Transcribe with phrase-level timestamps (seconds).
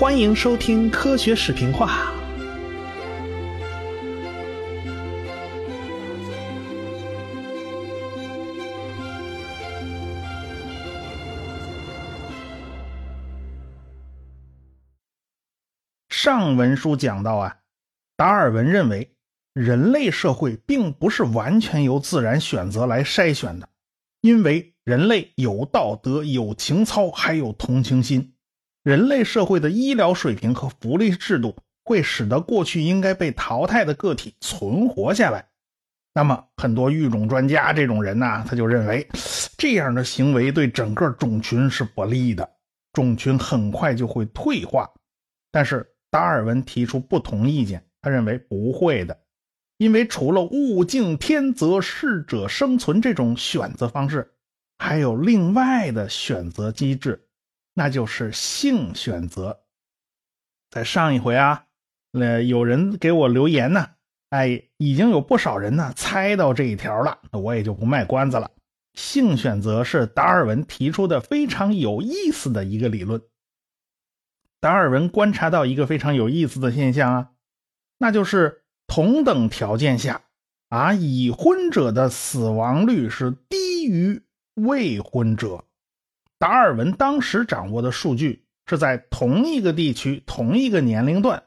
[0.00, 2.10] 欢迎收听科学视频化。
[16.08, 17.58] 上文书讲到啊，
[18.16, 19.14] 达尔文认为
[19.52, 23.68] 人类社会并不是完全由自然选择来筛选的，
[24.22, 28.32] 因为人类有道德、有情操，还有同情心。
[28.82, 35.46] 人类社会的医疗水平和福利制度会使得过去应该被淘汰的个体存活下来。
[36.14, 39.06] 那么，很多育种专家这种人呢，他就认为
[39.56, 42.48] 这样的行为对整个种群是不利的，
[42.92, 44.90] 种群很快就会退化。
[45.52, 49.16] 但是达尔文提出不同意见，他认为不会的，
[49.76, 54.32] 因为除了物竞天择、适者生存这种选择方式，
[54.78, 57.28] 还有另外的选择机制。
[57.80, 59.62] 那就是性选择。
[60.70, 61.64] 在上一回啊，
[62.12, 63.92] 呃，有人给我留言呢，
[64.28, 68.50] 哎，已经有不少人呢猜到这一条了，我也就不卖关子了。
[68.92, 73.22] 性选择是达尔文提出的非常有意思的一个理论。
[74.60, 77.30] 达尔文观察到一个非常有意思的现象啊，
[77.96, 80.20] 那就是同等条件下
[80.68, 84.20] 啊，已婚者的死亡率是低于
[84.52, 85.64] 未婚者。
[86.40, 91.42] 达尔文当时掌握的数据是在同一个地区、同一个年龄段，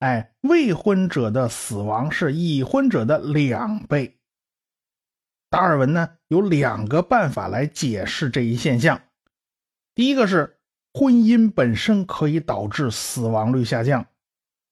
[0.00, 4.18] 哎，未婚者的死亡是已婚者的两倍。
[5.48, 9.00] 达尔文呢有两个办法来解释这一现象，
[9.94, 10.58] 第一个是
[10.92, 14.04] 婚姻本身可以导致死亡率下降，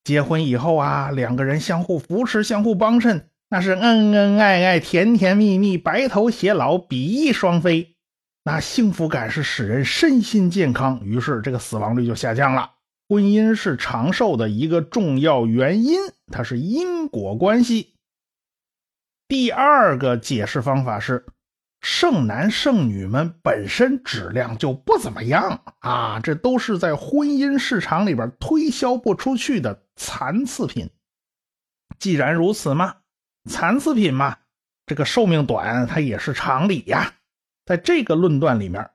[0.05, 7.94] 结婚以后啊，两个人相互扶持、相互帮衬，那是恩恩爱爱、甜甜蜜蜜、白头偕老、比翼双飞。
[8.47, 12.73] 那幸福感是使人身心健康，于是这个死亡率就下降了。
[13.09, 15.99] 婚姻是长寿的一个重要原因，
[16.31, 17.95] 它是因果关系。
[19.27, 21.25] 第二个解释方法是，
[21.81, 30.91] 剩男剩女们本身质量就不怎么样啊，这都是在婚姻市场里边推销不出去的残次品。
[31.99, 32.97] 既然如此嘛，
[33.49, 34.37] 残次品嘛，
[34.85, 37.15] 这个寿命短，它也是常理呀。
[37.67, 38.91] 在这个论断里面，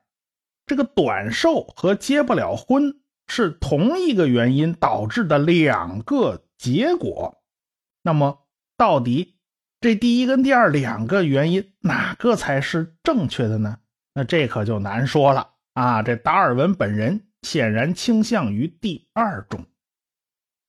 [0.64, 7.42] 这个短寿和结不了婚是同一个原因导致的两个结果。
[8.02, 9.36] 那么，到底
[9.80, 13.78] 这第一跟第二两个原因哪个才是正确的呢？
[14.14, 16.02] 那这可就难说了啊！
[16.02, 19.66] 这达尔文本人显然倾向于第二种。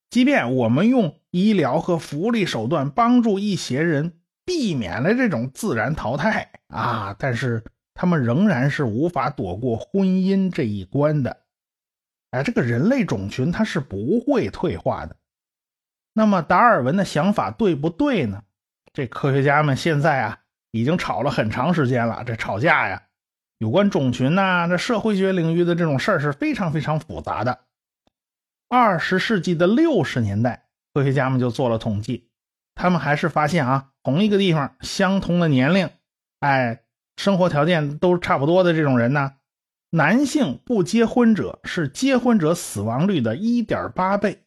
[0.10, 7.64] 即便我们用医疗和福利手段帮助一些人避免了这种自然淘汰啊，但是。
[7.94, 11.42] 他们仍然是无法躲过婚姻这一关的，
[12.32, 15.18] 哎，这个人类种群它是不会退化的。
[16.14, 18.44] 那么达尔文的想法对不对呢？
[18.94, 20.40] 这科学家们现在啊
[20.72, 22.24] 已经吵了很长时间了。
[22.26, 23.04] 这吵架呀，
[23.58, 27.60] 有关种群呐，这社会学领域的这种事儿是非常非常复杂的。
[28.70, 32.30] 二十世纪的六十年代，科学家们就做了统计，
[32.74, 35.90] 他们还是发现啊，同一个地方，相同的年龄，
[36.40, 36.84] 哎。
[37.18, 39.34] 生活条件都差不多的这种人呢，
[39.92, 44.44] 男性不结婚者是结婚者死亡率的一点八倍，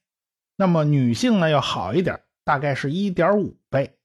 [0.56, 3.96] 那么女性呢要好一点，大概是一点五倍。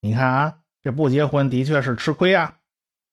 [0.00, 2.56] 你看啊，这不结婚的确是吃亏啊。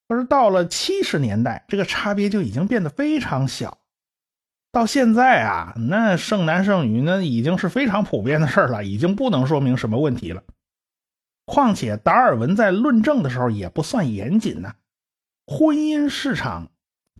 [0.07, 3.79] 可是到了七十年代，这个差别就已经变得非常小。
[4.71, 10.43] 到现在啊，那剩男剩女那已经是非常普遍的事了，已经不能说明什么问题了。
[11.45, 14.73] 况且达尔文在论证的时候也不算严谨呢。
[15.45, 16.71] 婚姻市场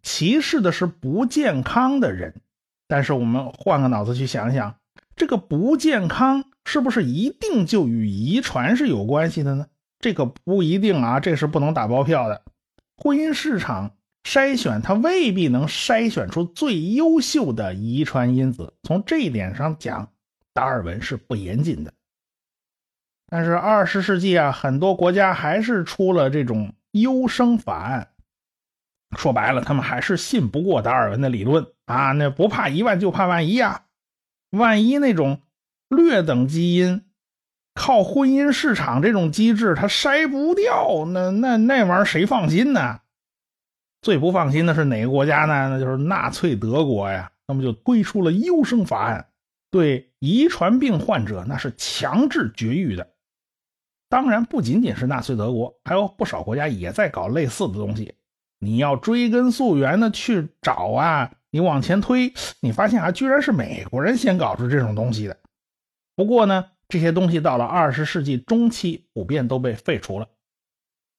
[0.01, 2.41] 歧视的是不健康的人，
[2.87, 4.75] 但是我们换个脑子去想想，
[5.15, 9.67] 这个不健康是不是一定就与遗传是有关系的呢？
[9.99, 12.41] 这个不一定啊，这是不能打包票的。
[12.97, 20.09] 婚姻市场筛选它未必能筛选出最优秀的遗传因子，从这一点上讲，
[20.53, 21.93] 达尔文是不严谨的。
[23.27, 28.09] 但是二十世纪啊，很多国家还是出了这种优生法案。
[29.17, 32.11] 说白了，他们还是信不过达尔文的理论啊！
[32.13, 33.85] 那不怕一万就怕万一啊！
[34.51, 35.41] 万一那种
[35.89, 37.05] 劣等基因
[37.73, 42.99] 靠婚姻市场这种机制它筛不掉，那那那玩意儿谁放心呢？
[44.01, 45.69] 最不放心的是哪个国家呢？
[45.69, 47.31] 那就是纳粹德国呀！
[47.47, 49.27] 那么就推出了优生法案，
[49.71, 53.09] 对遗传病患者那是强制绝育的。
[54.09, 58.13] 当然，不仅仅是纳粹德国，还有不少国家也在搞类似的东西。
[58.63, 65.37] 你要追根溯源的去找啊，你往前推，你发现啊，居然是美国人先搞出这种东西的。
[66.15, 70.27] 不过呢，这些东西到了二十世纪中期，普遍都被废除了。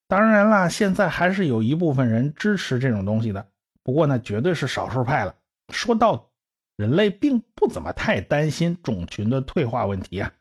[0.06, 3.47] 当然啦，现在还是有一部分人支持这种东西的，
[3.82, 5.35] 不过呢，绝对是少数派了。
[5.73, 6.31] 说到，
[6.76, 10.32] 人类并不怎么太担心种群的退化问题啊。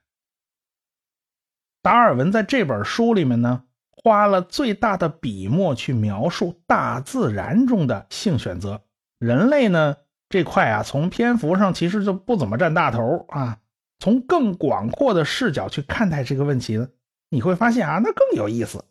[1.82, 3.64] 达尔文在这本书里面呢，
[4.04, 8.82] 花了最大的笔墨去描述大自然中的性选择。
[9.18, 9.96] 人类呢
[10.28, 13.60] 这块啊，从篇幅上其实就不怎么占大头啊。
[14.00, 16.90] 从更广阔的视角去看待这个问题呢，
[17.30, 18.84] 你会发现啊，那更有意思。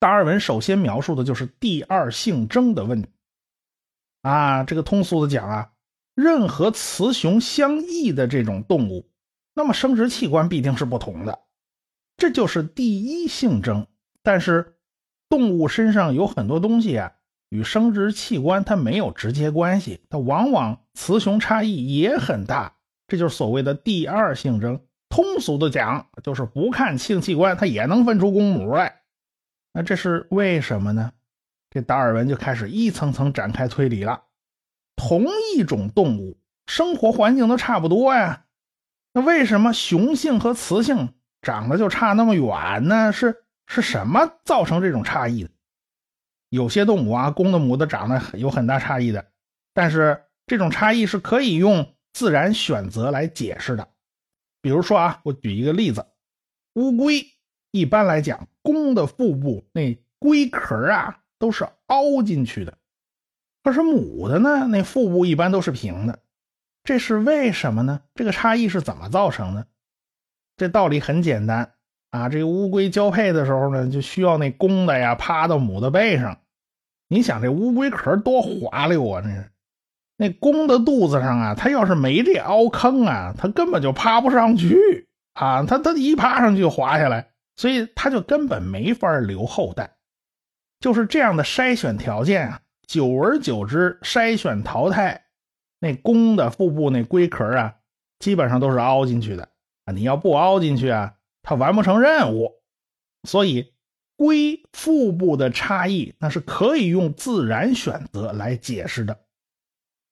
[0.00, 3.08] 达尔文首先描述的就是第二性征的问题
[4.22, 4.64] 啊。
[4.64, 5.70] 这个通俗的讲啊，
[6.16, 9.08] 任何雌雄相异的这种动物，
[9.54, 11.38] 那么生殖器官必定是不同的，
[12.16, 13.86] 这就是第一性征。
[14.22, 14.74] 但是
[15.28, 17.12] 动物身上有很多东西啊，
[17.48, 22.76] 与生殖器官它没有直接关系，它往往雌雄差异也很大。
[23.08, 24.80] 这就是所谓的第二性征。
[25.08, 29.02] 通俗的讲，就是不看性器官，它也能分出公母来。
[29.74, 31.12] 那这是为什么呢？
[31.68, 34.22] 这达尔文就开始一层层展开推理了。
[34.96, 38.44] 同一种动物，生活环境都差不多呀，
[39.12, 43.12] 那为什么雄性和雌性长得就差那么远呢？
[43.12, 45.50] 是是什么造成这种差异的？
[46.50, 49.32] 有些动物啊，公的母的长得有很大差异的，
[49.72, 51.94] 但是这种差异是可以用。
[52.14, 53.88] 自然选择来解释的，
[54.60, 56.04] 比如说啊，我举一个例子，
[56.74, 57.24] 乌龟
[57.70, 62.76] 一般来讲，公的腹部那龟壳啊都是凹进去的，
[63.62, 66.18] 可是母的呢，那腹部一般都是平的，
[66.84, 68.02] 这是为什么呢？
[68.14, 69.66] 这个差异是怎么造成的？
[70.58, 71.71] 这道理很简单
[72.12, 76.38] 啊，这个乌龟交配的时候呢，就需要那公的呀趴到母的背上，
[77.08, 79.48] 你想这乌龟壳多滑溜啊，那是。
[80.18, 85.64] 那公的肚子上啊，它要是没这凹坑啊，它根本就趴不上去啊！
[85.64, 89.96] 它它一趴上去就滑下来，所以它就根本没法留后代。
[90.78, 95.24] 就是这样的筛选条件啊，久而久之筛选淘汰，
[95.80, 97.74] 那公的腹部那龟壳啊，
[98.20, 99.48] 基本上都是凹进去的
[99.86, 99.92] 啊！
[99.92, 102.62] 你要不凹进去啊，它完不成任务。
[103.28, 103.74] 所以
[104.16, 109.24] 龟腹部的差异，那是可以用自然选择来解释的。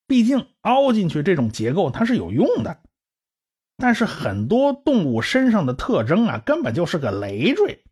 [0.06, 2.81] 毕竟凹进去这种结构它是有用的，
[3.77, 7.85] 但是很多动物身上的特征啊，根本就是个累赘，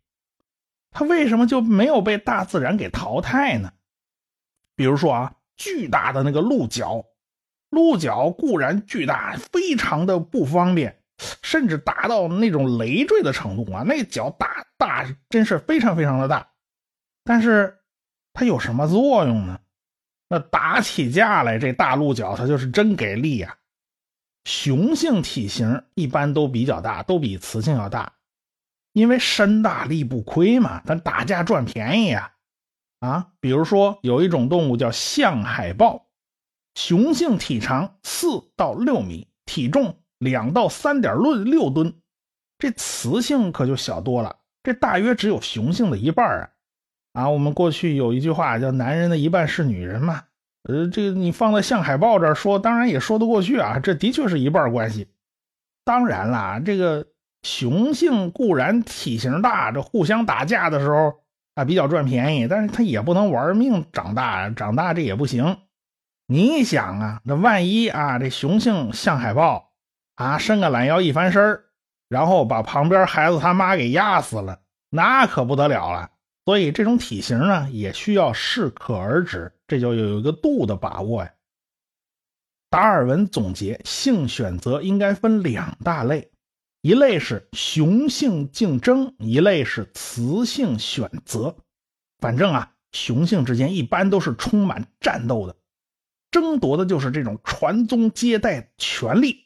[0.91, 3.71] 它为什么就没有被大自然给淘汰呢？
[4.75, 7.05] 比如说啊，巨大的那个鹿角，
[7.69, 10.98] 鹿角固然巨大，非常的不方便，
[11.41, 16.51] 甚至达到那种累赘的程度啊，那角大大真是非常非常的大，
[17.23, 17.79] 但是
[18.33, 19.59] 它有什么作用呢？
[20.29, 23.57] 那打起架来，这大鹿角它就是真给力呀！
[24.45, 28.13] 雄性体型一般都比较大，都比雌性要大，
[28.93, 32.33] 因为身大力不亏嘛，咱打架赚便宜呀！
[32.99, 36.07] 啊，比如说有一种动物叫象海豹，
[36.75, 41.93] 雄性体长四到六米，体重两到三点六六吨，
[42.57, 46.49] 这雌性可就小多了，这大约只有雄性的一半啊！
[47.13, 50.23] 啊，我们过去有一句话叫“男人的一半是女人”嘛，
[50.63, 55.07] 呃，这个你放在象海豹这儿说，当然也说得过去啊，这的确是一半关系。
[55.83, 57.07] 当然啦，这个
[57.41, 61.21] 雄性固然体型大，这互相打架的时候
[61.55, 65.57] 啊比较赚便宜，但是他也不能玩命长大，长大这也不行。
[66.27, 69.68] 你想啊，那万一啊这雄性象海豹
[70.19, 71.63] 啊伸个懒腰一翻身
[72.09, 74.59] 然后把旁边孩子他妈给压死了，
[74.89, 76.11] 那可不得了了。
[76.43, 81.31] 所以这种体型呢，也需要适可而止，这就有一个度的把握呀。
[82.69, 86.29] 达尔文总结，性选择应该分两大类，
[86.81, 91.55] 一类是雄性竞争，一类是雌性选择。
[92.19, 95.55] 反正啊，雄性之间一般都是充满战斗的，
[96.29, 99.45] 争夺的就是这种传宗接代权利，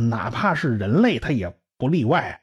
[0.00, 2.40] 哪怕是人类，他也不例外。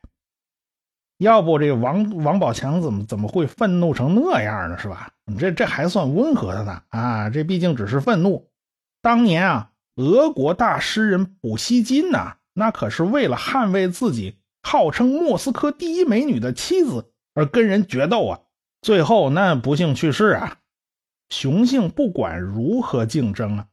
[1.18, 4.78] 要不这王王宝强怎么怎么会愤怒成那样呢？
[4.78, 5.12] 是吧？
[5.38, 7.30] 这这还算温和的呢啊！
[7.30, 8.50] 这毕竟只是愤怒。
[9.02, 18.40] 当年啊，俄国大诗人普希金呐，那可是为了捍卫自己号称莫斯科第一美女的妻子而跟人决斗啊，
[18.82, 20.58] 最后那不幸去世啊。
[21.30, 23.68] 雄性不管如何竞争啊，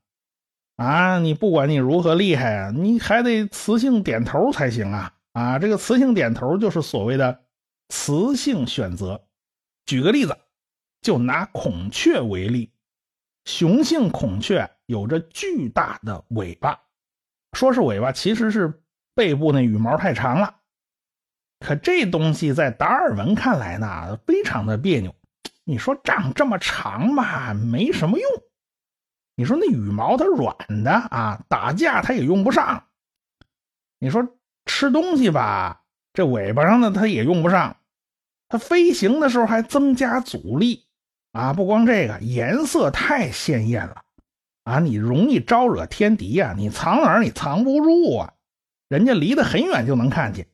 [0.76, 5.12] 啊，你不管你如何厉害啊，你还得雌性点头才行啊。
[5.32, 7.44] 啊，这个雌性点头就是所谓的
[7.88, 9.22] 雌性选择。
[9.84, 10.36] 举个例子，
[11.02, 12.72] 就拿孔雀为例，
[13.44, 16.80] 雄性孔雀有着巨大的尾巴，
[17.52, 18.82] 说是尾巴，其实是
[19.14, 20.56] 背部那羽毛太长了。
[21.60, 25.14] 可这东西在达尔文看来呢，非常的别扭。
[25.64, 28.28] 你说长这么长吧，没什么用。
[29.36, 32.84] 你说那羽毛它软的啊，打架它也用不上。
[33.98, 34.26] 你说
[34.64, 37.76] 吃东西吧，这尾巴上的它也用不上。
[38.48, 40.86] 它飞行的时候还增加阻力
[41.32, 41.52] 啊！
[41.52, 44.02] 不光这个，颜色太鲜艳了
[44.64, 46.54] 啊，你容易招惹天敌呀。
[46.56, 48.32] 你藏哪儿你藏不住啊，
[48.88, 50.48] 人家离得很远就能看见。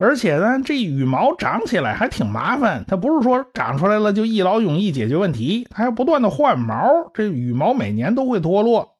[0.00, 8.96] 而且呢，这羽毛长起来还挺麻烦，它不是说长出来了就一劳永逸解决问题，它还不断的换毛，这羽毛每年都会脱落。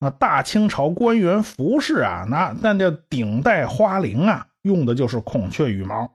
[0.00, 6.12] 那大清朝官员服饰啊，那那叫顶戴花翎啊，用的就是孔雀羽毛。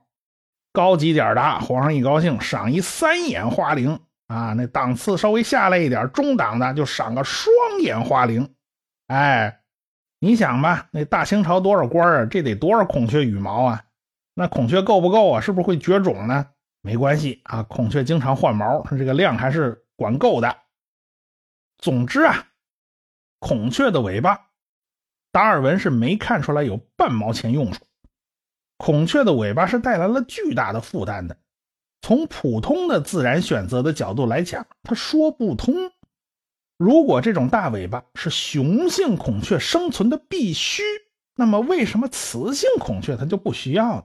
[0.72, 7.50] 高级点的，皇上一高兴赏一三眼花翎啊，那档次稍微下来一点，中档的就赏个双
[7.80, 8.48] 眼花翎。
[9.08, 9.58] 哎，
[10.20, 12.26] 你想吧，那大清朝多少官啊？
[12.26, 13.82] 这得多少孔雀羽毛啊？
[14.38, 15.40] 那孔雀够不够啊？
[15.40, 16.46] 是不是会绝种呢？
[16.80, 20.56] 没关系啊，孔雀经常换毛，这个量还是管够的。
[21.76, 22.46] 总之啊，
[23.40, 24.46] 孔雀的尾巴，
[25.32, 27.84] 达尔文是没看出来有半毛钱用处。
[28.76, 31.36] 孔雀的尾巴是带来了巨大的负担的，
[32.00, 35.74] 从普通的自然选择的角度来讲，它说不通。
[36.76, 40.84] 如果这种大尾巴是雄性孔雀生存的必须，
[41.34, 44.04] 那么为什么雌性孔雀它就不需要呢？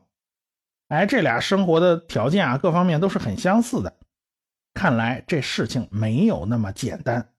[0.90, 3.98] 哎，这俩生活的条件啊，各方面都是很相似的。
[4.74, 7.30] 看来这事情没有那么简单，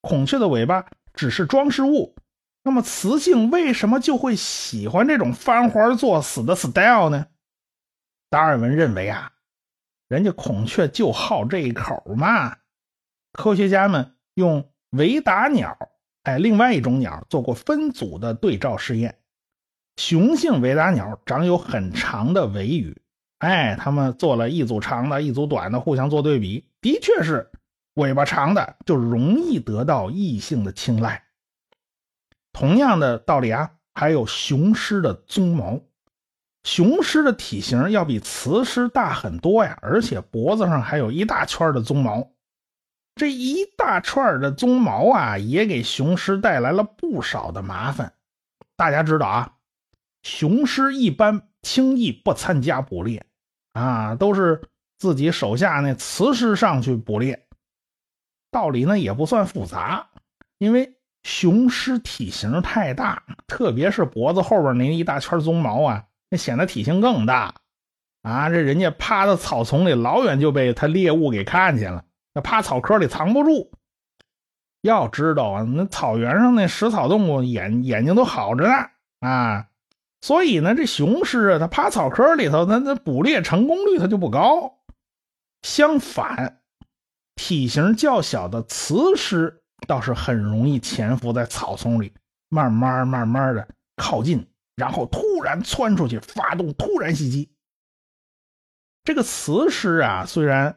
[0.00, 2.16] 孔雀的尾巴只是装饰物。
[2.62, 7.26] 那么雌性为什么就会喜欢这种翻花作死的 style 呢？
[8.30, 9.32] 达尔文认为啊，
[10.08, 12.56] 人家孔雀就好这一口嘛。
[13.32, 15.76] 科学家们用维达鸟，
[16.22, 19.18] 哎，另外一种鸟做过分组的对照试验。
[19.96, 23.00] 雄性维达鸟长有很长的尾羽，
[23.38, 27.50] 哎，他们做了一组长的，一组短的，互相做对比，的确是
[27.94, 31.22] 尾巴长的就容易得到异性的青睐。
[32.52, 35.80] 同样的道理啊，还有雄狮的鬃毛，
[36.64, 42.30] 雄狮的体型要比雌狮大很多呀，而且脖子上还有一大圈的鬃毛。
[43.16, 48.12] 这一大串的鬃毛啊，也给雄狮带来了不少的麻烦。
[48.76, 49.52] 大家知道啊，
[50.24, 53.24] 雄狮一般轻易不参加捕猎
[53.74, 54.60] 啊，都是
[54.98, 57.46] 自己手下那雌狮上去捕猎。
[58.50, 60.08] 道理呢也不算复杂，
[60.58, 60.96] 因为。
[61.26, 67.54] 雄狮体型太大，特别是脖子后边那一大圈鬃毛啊，那显得体型更大
[68.20, 68.50] 啊！
[68.50, 72.04] 这人家趴在草丛里，老远就被他猎物给看见了。
[72.34, 73.72] 那趴草窠里藏不住。
[74.82, 78.74] 要知道啊，那草原上那食草动物眼眼睛都好着呢
[79.26, 79.68] 啊，
[80.24, 84.78] 所以呢，这雄狮啊，它趴草窠里头，它那捕猎成功率它就不高。
[85.60, 86.62] 相反，
[87.34, 89.60] 体型较小的雌狮。
[89.86, 92.14] 倒是很容易潜伏在草丛里，
[92.48, 97.50] 慢慢慢慢的靠近，然后突然窜出去，发动突然袭击。
[99.02, 100.74] 这个雌狮啊，虽然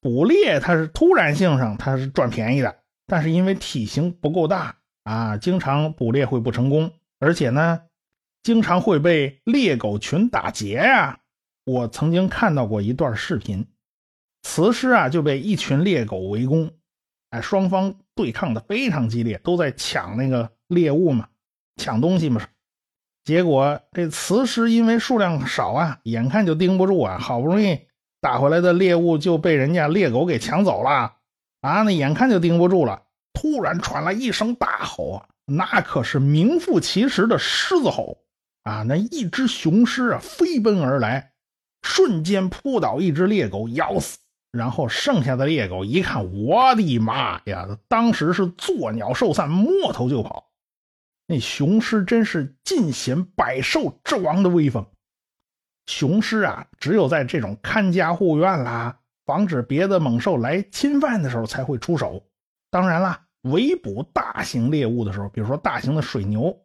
[0.00, 4.74] 捕猎它是突然性上它是赚便宜的，但是因为体型不够大
[5.04, 7.82] 啊，经常捕猎会不成功，而且呢，
[8.42, 11.20] 经常会被猎狗群打劫呀。
[11.64, 13.66] 我曾经看到过一段视频，
[14.42, 16.70] 雌狮啊就被一群猎狗围攻。
[17.30, 21.28] 哎，双方对抗的非常激烈，都在抢那个猎物嘛，
[21.76, 22.46] 抢东西嘛。
[23.24, 27.80] 结果这雌狮因为数量少啊，眼看就盯不住啊，好不容易
[28.20, 30.90] 打回来的猎物就被人家猎狗给抢走了
[31.60, 33.04] 啊，那眼看就盯不住了。
[33.32, 38.18] 突然传来一声大吼啊，那可是名副其实的狮子吼
[38.62, 38.82] 啊！
[38.82, 41.32] 那一只雄狮啊飞奔而来，
[41.82, 44.18] 瞬间扑倒一只猎狗，咬死。
[44.52, 47.78] 然后剩下的猎狗一看，我的妈呀！
[47.88, 50.50] 当时是作鸟兽散，摸头就跑。
[51.26, 54.86] 那雄狮真是尽显百兽之王的威风。
[55.86, 62.22] 雄狮啊，只有在这种看家护院啦，防止别的猛兽来侵犯的时候才会出手。
[62.70, 66.61] 当然啦，围捕大型猎物的时候，比如说大型的水牛，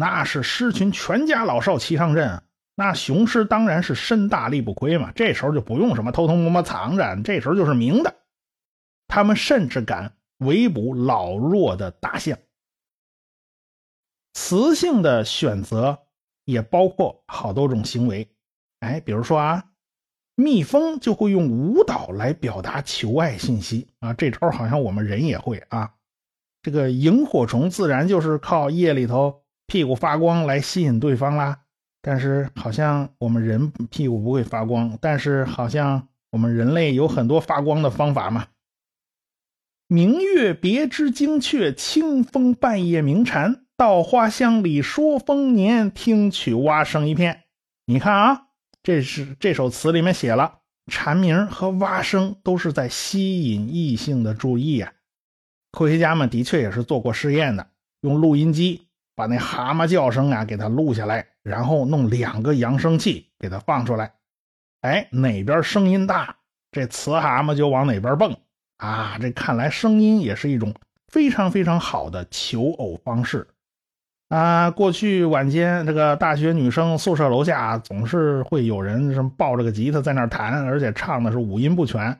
[0.00, 2.42] 那是狮群全家老少齐上阵。
[2.74, 8.14] 那雄狮当然是身大力不亏嘛，这时候就不用什么偷偷摸摸藏着，这时候就是明的。
[9.06, 12.38] 他们甚至敢围捕老弱的大象。
[14.32, 15.98] 雌性的选择
[16.46, 18.26] 也包括好多种行为，
[18.78, 19.64] 哎，比如说啊，
[20.34, 25.92] 蜜蜂就会用舞蹈来表达求爱信息啊，这招好像我们人也会啊。
[26.62, 31.60] 这个萤火虫自然就是靠夜里头屁股发光来吸引对方啦。
[32.02, 38.48] 但是好像我们人屁股不会发光，但是好像我们人类有很多发光的方法嘛。
[39.86, 43.64] 明月别枝惊鹊，清风半夜鸣蝉。
[43.76, 47.44] 稻花香里说丰年，听取蛙声一片。
[47.86, 48.48] 你看啊，
[48.82, 50.58] 这是这首词里面写了
[50.90, 54.92] 蝉鸣和蛙声都是在吸引异性的注意啊。
[55.70, 57.68] 科学家们的确也是做过试验的，
[58.00, 58.88] 用录音机
[59.20, 64.14] 把那蛤蟆叫声啊给它录下来，然后弄两个扬声器给它放出来。
[64.80, 66.36] 哎，哪边声音大，
[66.72, 68.34] 这雌蛤蟆就往哪边蹦
[68.78, 69.18] 啊。
[69.20, 70.74] 这看来声音也是一种
[71.08, 73.46] 非常非常好的求偶方式
[74.30, 74.70] 啊。
[74.70, 82.18] 过去晚间，这个大学女生宿舍楼下总是会有人什么抱着个吉他在那弹，而且唱的是五音不全。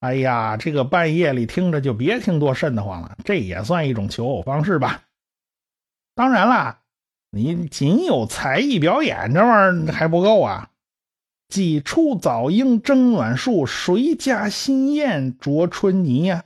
[0.00, 5.00] 哎呀，这个半夜里听着就别听多瘆得慌了，这也算一种求偶方式吧。
[6.14, 6.80] 当然啦，
[7.30, 9.48] 你仅有才艺表演这玩
[9.84, 10.70] 意儿还不够啊。
[11.48, 16.44] 几处早莺争暖树，谁家新燕啄春泥呀？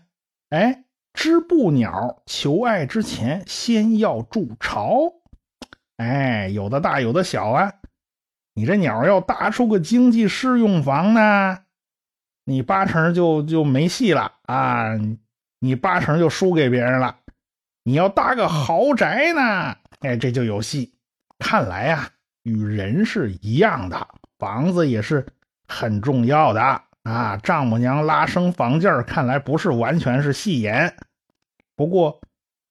[0.50, 5.12] 哎，织布鸟求爱之前先要筑巢。
[5.96, 7.74] 哎，有的大有的小啊。
[8.54, 11.58] 你这鸟要搭出个经济适用房呢？
[12.44, 14.98] 你八成就就没戏了啊！
[15.60, 17.18] 你八成就输给别人了。
[17.88, 20.92] 你要搭个豪宅呢，哎，这就有戏。
[21.38, 22.10] 看来啊，
[22.42, 24.06] 与人是一样的，
[24.38, 25.26] 房子也是
[25.66, 27.38] 很重要的啊。
[27.38, 30.98] 丈母娘拉升房价，看来不是完全是戏言。
[31.76, 32.20] 不过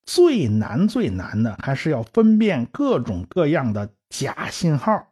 [0.06, 5.08] 最难最难的还是要分辨各种各样的假信号。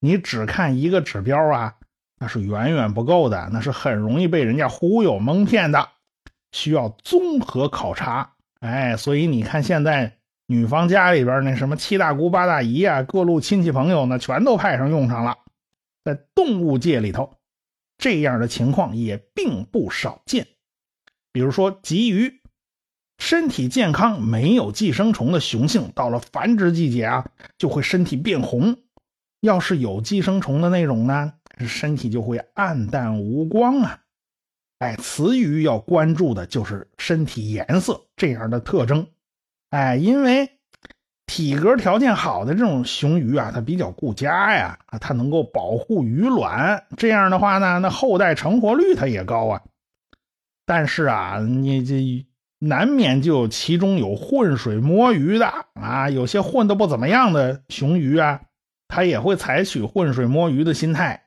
[0.00, 1.76] 你只看一个指标啊。
[2.18, 5.88] 那是远远不够的，那是很容易被人家忽悠蒙骗的，
[6.52, 8.34] 需要综合考察。
[8.60, 15.38] 哎，所以你看，现在女方家里边那什么七大姑八大姨啊，各路亲戚朋友呢，全都派上用场了。
[16.04, 17.36] 在动物界里头，
[17.98, 20.46] 这样的情况也并不少见。
[21.32, 22.40] 比如说鲫鱼，
[23.18, 28.74] 身体健康、没有寄生虫的雄性，到了繁殖季节啊，就会身体变红；
[29.40, 31.34] 要是有寄生虫的那种呢？
[31.66, 34.00] 身体就会暗淡无光啊！
[34.80, 39.06] 哎，雌鱼要关注的就是身体颜色这样的特征。
[39.68, 40.48] 哎，因为
[41.26, 46.82] 体格条件好的这种雄鱼啊，它比较顾家呀，它能够保护鱼卵。
[46.96, 49.60] 这样的话呢，那后代成活率它也高啊。
[50.64, 52.26] 但是啊，你这
[52.58, 58.40] 难免就其中有浑水摸鱼的啊，有些混的不怎么样的雄鱼啊，
[58.88, 61.24] 它也会采取浑水摸鱼的心态。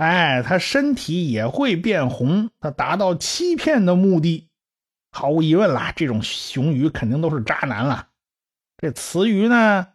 [0.00, 4.48] 哎，它身体也会变红，它达到欺骗的目的。
[5.12, 8.08] 毫无疑问啦，这种雄鱼肯定都是渣男了。
[8.78, 9.88] 这雌鱼呢，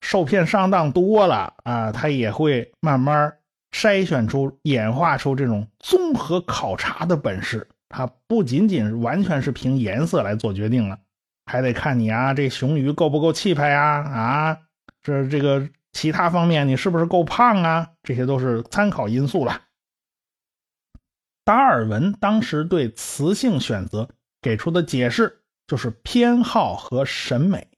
[0.00, 3.36] 受骗上当多了啊，它也会慢慢
[3.72, 7.68] 筛选出、演化出这种综合考察的本事。
[7.90, 10.98] 它不仅仅完全是凭颜色来做决定了，
[11.44, 13.82] 还得看你啊，这雄鱼够不够气派呀？
[14.00, 14.58] 啊，
[15.02, 15.68] 这这个。
[15.92, 17.90] 其他方面，你是不是够胖啊？
[18.02, 19.62] 这些都是参考因素了。
[21.44, 24.08] 达尔文当时对雌性选择
[24.40, 27.68] 给出的解释就是偏好和审美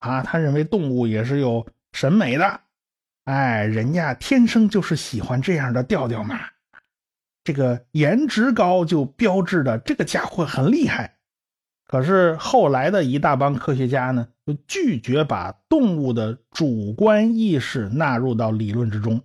[0.00, 2.60] 啊，他认为动物也是有审美的。
[3.24, 6.38] 哎，人家天生就是喜欢这样的调调嘛。
[7.42, 11.16] 这个颜值高就标志着这个家伙很厉害。
[11.86, 19.22] 可是后来的一大帮科学家呢，就拒绝把动物的主观意识纳入到理论之中，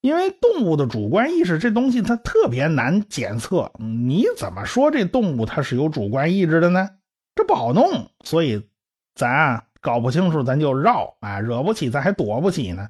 [0.00, 6.90] 因为动物的主观意识这东西它特别难检测，你怎么说这动物它是有主观意志的呢？
[7.34, 8.68] 这不好弄，所以
[9.16, 12.88] 咱啊搞不清楚，咱就绕啊，惹不起咱还躲不起呢。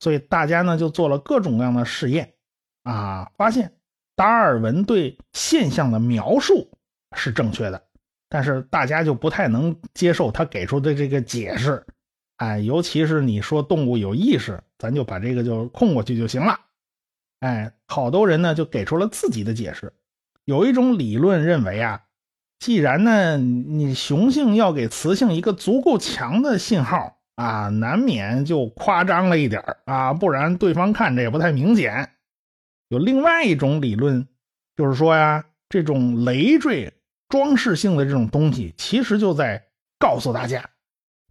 [0.00, 2.34] 所以大家呢就做了各种各样的试验，
[2.82, 3.72] 啊，发现
[4.16, 6.68] 达尔文对现象的描述
[7.16, 7.80] 是正确的。
[8.28, 11.84] 但是大家就不太能接受他给出的这个解释，
[12.38, 16.58] 哎，尤其是你说动物有意识，咱就把这个就空过去就行了。
[17.40, 19.92] 哎，好多人呢就给出了自己的解释。
[20.44, 22.02] 有一种理论认为啊，
[22.58, 32.10] 既然呢你雄性要给雌性一个足够强的信号啊，难免就夸张了一点啊，不然对方看着也不太明显。
[32.88, 34.26] 有另外一种理论，
[34.76, 36.93] 就是说呀，这种累赘。
[37.28, 39.64] 装饰性的这种东西，其实就在
[39.98, 40.68] 告诉大家：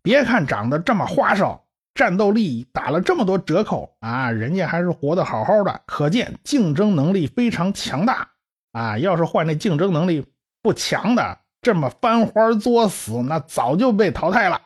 [0.02, 8.32] 别看长得这么花哨，战斗力打了这么多折扣啊，人家还是活得好好的，可见竞争能力非常强大
[8.72, 8.98] 啊！
[8.98, 10.26] 要是换那竞争能力
[10.62, 14.62] 不强的，这么翻花作死，那早就被淘汰了。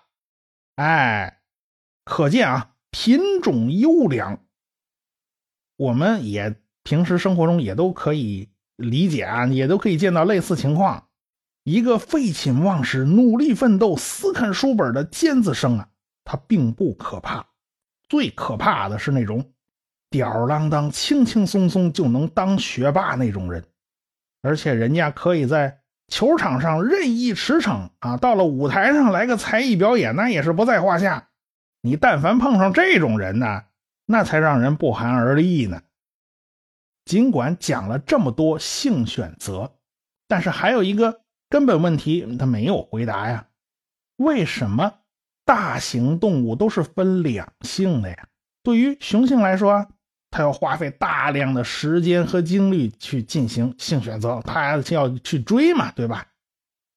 [0.78, 1.42] 哎，
[2.06, 4.40] 可见啊，品种优良。
[5.76, 11.07] 我们也平时生活中也都可以理解啊，也都可以见到类似情况。
[11.67, 15.89] 一个废寝忘食、努力奋斗、死啃书本的尖子生啊，
[16.23, 17.45] 他并不可怕。
[18.08, 19.51] 最可怕的是那种
[20.10, 23.65] 吊儿郎当、轻轻松松就能当学霸那种人，
[24.41, 31.27] 而且人家可以在球场上任意驰骋啊，到了舞台上来个才艺表演，那也是不在话下。
[31.82, 33.63] 你但凡碰上这种人呢，
[34.06, 35.82] 那才让人不寒而栗呢。
[37.03, 39.73] 尽管讲了这么多性选择，
[40.30, 43.47] 但是还有一个根本问题他没有回答呀：
[44.17, 44.93] 为什么？
[45.45, 48.27] 大型动物都是分两性的呀。
[48.63, 49.88] 对于雄性来说，
[50.29, 56.27] 它要花费大量的时间和精力去进行性选择，它要去追嘛，对吧？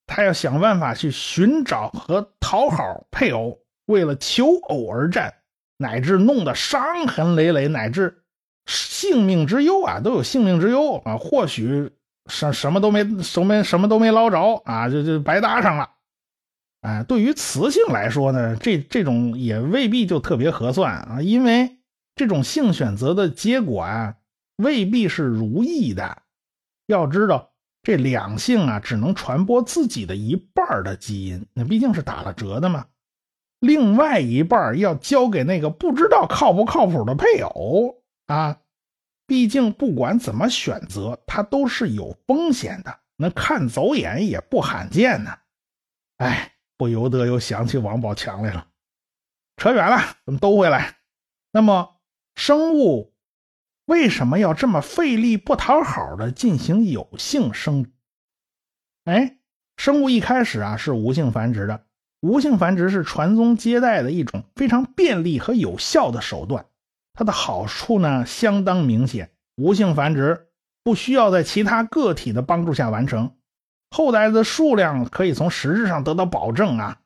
[0.05, 5.33] 它要想办法去寻找和讨好配偶，为了求偶而战，
[5.77, 8.25] 乃至弄得伤痕累累，乃至
[8.67, 11.17] 性命之忧啊，都有性命之忧啊。
[11.17, 11.93] 或许
[12.27, 15.91] 什什么都没什么什么都没捞着啊，就就白搭上了。
[16.81, 21.79] 啊，对于雌性来说呢，这这种也未必就特别合算啊，因为
[22.15, 24.17] 这种性选择的结果啊，
[24.57, 26.23] 未必是如意的。
[26.87, 27.51] 要知道，
[27.83, 32.87] 这两性啊，只能传播自己的一半的基因，那毕竟是打了折的嘛。
[33.61, 38.57] 另外一半要交给那个不知道靠不靠谱的配偶啊，
[39.31, 42.99] 毕竟不管怎么选择，它都是有风险的。
[43.15, 45.39] 那看走眼也不罕见呢。
[46.17, 46.53] 哎。
[46.77, 48.67] 不由得又想起王宝强来了，
[49.59, 50.97] 扯远了，咱们兜回来。
[51.53, 52.01] 那么，
[52.35, 53.13] 生物
[53.85, 57.91] 为什么要这么费力不讨好的进行有性生殖？
[59.05, 59.37] 哎，
[59.77, 61.85] 生物一开始啊是无性繁殖的，
[62.21, 66.65] 无性繁殖是传宗接代的一种非常便利和有效的手段。
[67.21, 70.47] 它的好处呢相当明显，无性繁殖
[70.83, 73.35] 不需要在其他个体的帮助下完成。
[73.91, 77.01] 后代的数量可以从实质上得到保证啊！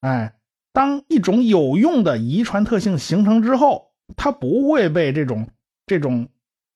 [0.00, 0.34] 哎，
[0.72, 5.46] 当一种有用的遗传特性形成之后，它不会被这种
[5.86, 6.28] 这种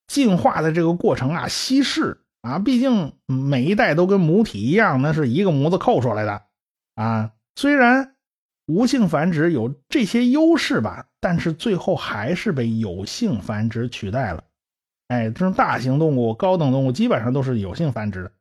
[0.07, 2.61] 进化的这个过程啊稀释啊！
[2.61, 6.42] 毕竟每一代都跟母体一样，那是一个模子扣出来的
[6.94, 7.33] 啊。
[7.57, 8.14] 虽然
[8.66, 14.44] 无性繁殖有这些优势吧，但是最后还是被有性繁殖取代了。
[15.09, 18.33] 哎，这种大型动物、高等动物基本上都是有性繁殖的。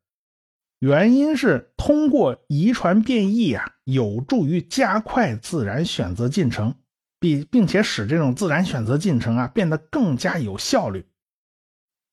[0.79, 6.75] 原因是通过遗传变异啊，有助于加快自然选择进程，
[7.19, 11.05] 并并且使这种自然选择进程啊变得更加有效率。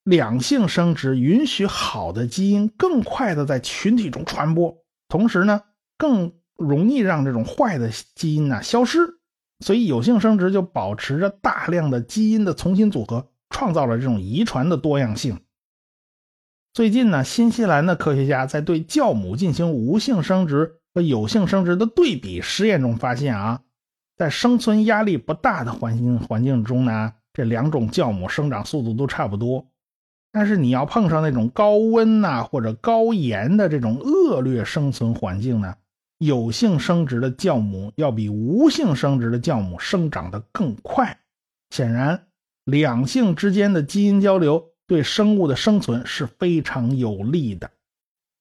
[0.03, 5.61] 两性生殖允许好的基因更快的在群体中传播，同时呢
[5.97, 9.19] 更容易让这种坏的基因呢消失。
[9.59, 15.39] 所以有性生殖就保持着大量的基因的重新组合，创造了这种遗传的多样性。
[16.73, 23.61] 最近呢，新西兰的科学家在对酵母进行无性生殖和有性生殖的对比实验中发现啊，
[24.17, 29.67] 在生存压力不大的环境环境中呢，这两种酵母生长速度都差不多。
[30.31, 35.75] 但是你要碰上那种高温呐或者高盐的这种恶劣生存环境呢，
[36.25, 41.19] 有性生殖的酵母要比无性生殖的酵母生长得更快。
[41.69, 42.27] 显然，
[42.65, 44.69] 两性之间的基因交流。
[44.85, 47.71] 对生物的生存是非常有利的。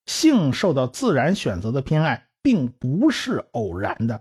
[0.07, 4.21] 性受到自然选择的偏爱，并不是偶然的。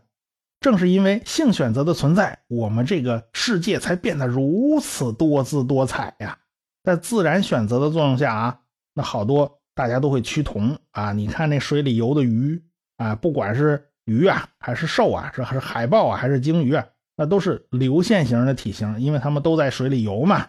[0.60, 6.38] 正是因为性选择的存在，我们这个世界才变得如此多姿多彩呀。
[6.84, 8.60] 在自然选择的作用下啊，
[8.94, 11.12] 那好多大家都会趋同啊。
[11.14, 12.64] 你看那水里游的鱼
[13.02, 20.48] 啊，不管是鱼啊，还是兽啊，是还是海豹啊，还是鲸鱼啊，那都是流线型的体型，因为它们都在水里游嘛。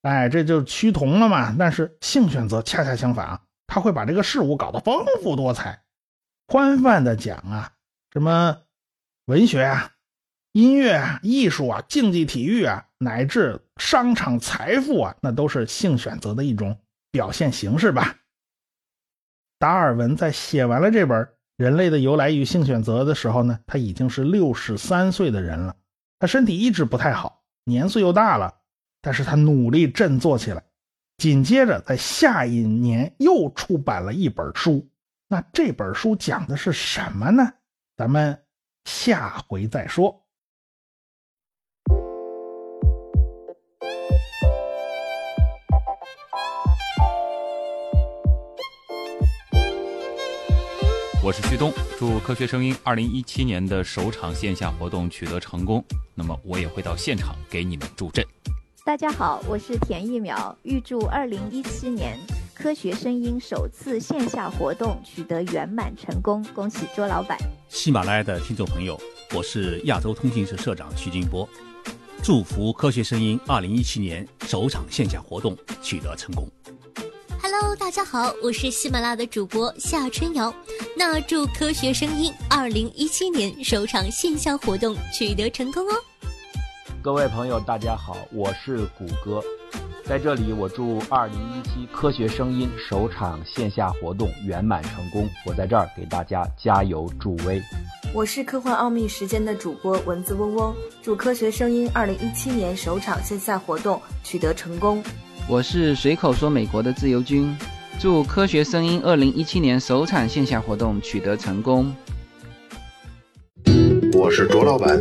[0.00, 1.54] 哎，这就趋同了嘛。
[1.58, 5.82] 但是性选择恰恰相反啊，它会把这个事物搞得丰富多彩。
[6.46, 7.72] 宽泛的讲啊，
[8.10, 8.62] 什么
[9.26, 9.92] 文学啊、
[10.52, 18.16] 音乐啊、艺术啊、竞技体育啊，乃至商场财富啊，那都是性选择的一种表现形式吧。
[19.58, 21.22] 达尔文在写完了这本
[21.60, 25.76] 《人类的由来与性选择》的时候呢，他已经是六十三岁的人了，
[26.18, 28.54] 他身体一直不太好，年岁又大了。
[29.02, 30.64] 但是他努力振作起来，
[31.18, 34.88] 紧接着在下一年又出版了一本书。
[35.28, 37.52] 那这本书讲的是什么呢？
[37.94, 38.42] 咱们
[38.86, 40.19] 下回再说。
[51.22, 55.84] 我是旭东，祝《科学声音》二零一七年的首场线下活动取得成功。
[56.14, 58.24] 那么我也会到现场给你们助阵。
[58.86, 62.18] 大家好，我是田一苗，预祝二零一七年
[62.54, 67.36] 《科学声音》首次线下活动取得圆满成功，恭喜卓老板！
[67.68, 68.98] 喜马拉雅的听众朋友，
[69.34, 71.46] 我是亚洲通信社社长徐金波，
[72.22, 76.48] 祝福《科学声音》二零一七年首场线下活动取得成功。
[77.52, 80.54] Hello，大家好，我是喜马拉雅的主播夏春瑶。
[80.96, 85.94] 那祝科学声音二零一七年首场线下活动取得成功哦！
[87.02, 89.42] 各位朋友，大家好，我是谷歌，
[90.04, 95.28] 在这里我祝二零一七科学声音首场线下活动圆满成功。
[95.44, 97.60] 我在这儿给大家加油助威。
[98.14, 105.02] 我是科幻奥秘时间的主播蚊子嗡嗡，祝科学声音二零一七年首场线下活动取得成功。
[105.50, 107.52] 我是随口说美国的自由军，
[107.98, 111.92] 祝科学声音二零一七年首场线下活动取得成功。
[114.12, 114.96] 我是卓老板，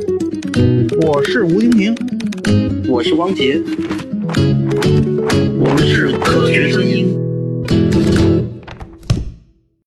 [1.06, 1.96] 我是吴丁平，
[2.88, 3.62] 我是汪杰，
[5.60, 6.68] 我们是科学。